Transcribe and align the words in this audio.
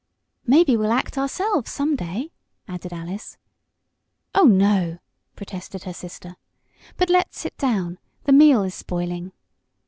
"Maybe 0.47 0.75
we'll 0.75 0.91
act 0.93 1.15
ourselves, 1.15 1.69
some 1.69 1.95
day," 1.95 2.31
added 2.67 2.91
Alice. 2.91 3.37
"Oh, 4.33 4.45
no!" 4.45 4.97
protested 5.35 5.83
her 5.83 5.93
sister. 5.93 6.37
"But 6.97 7.11
let's 7.11 7.37
sit 7.37 7.55
down. 7.59 7.99
The 8.23 8.33
meal 8.33 8.63
is 8.63 8.73
spoiling. 8.73 9.31